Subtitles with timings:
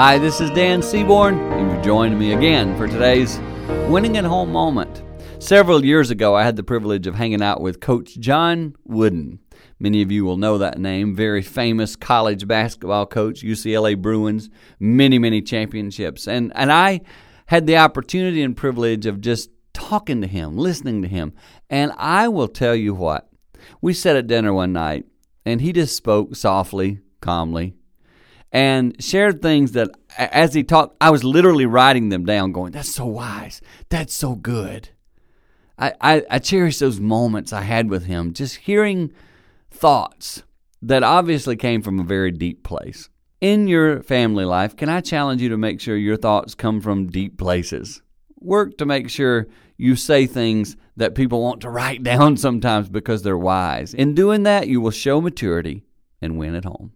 [0.00, 3.38] Hi, this is Dan Seaborn, and you've joined me again for today's
[3.88, 5.02] Winning at Home moment.
[5.38, 9.40] Several years ago, I had the privilege of hanging out with Coach John Wooden.
[9.78, 11.14] Many of you will know that name.
[11.14, 16.28] Very famous college basketball coach, UCLA Bruins, many, many championships.
[16.28, 17.00] And, and I
[17.46, 21.32] had the opportunity and privilege of just talking to him, listening to him.
[21.68, 23.28] And I will tell you what,
[23.80, 25.06] we sat at dinner one night,
[25.44, 27.74] and he just spoke softly, calmly,
[28.52, 32.92] and shared things that as he talked, I was literally writing them down, going, That's
[32.94, 33.60] so wise.
[33.88, 34.90] That's so good.
[35.78, 39.12] I, I, I cherish those moments I had with him, just hearing
[39.70, 40.42] thoughts
[40.82, 43.08] that obviously came from a very deep place.
[43.40, 47.06] In your family life, can I challenge you to make sure your thoughts come from
[47.06, 48.02] deep places?
[48.38, 49.46] Work to make sure
[49.78, 53.94] you say things that people want to write down sometimes because they're wise.
[53.94, 55.84] In doing that, you will show maturity
[56.20, 56.92] and win at home.